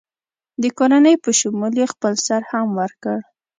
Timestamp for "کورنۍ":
0.77-1.15